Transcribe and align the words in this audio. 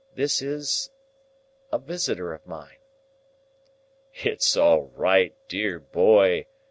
This 0.15 0.41
is—a 0.41 1.77
visitor 1.77 2.33
of 2.33 2.47
mine." 2.47 2.79
"It's 4.15 4.57
all 4.57 4.85
right, 4.95 5.35
dear 5.47 5.77
boy!" 5.79 6.47